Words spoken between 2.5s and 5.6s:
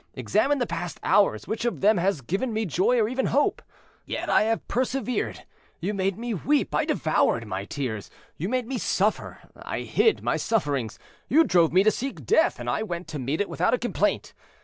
me joy, or even hope? yet I have persevered.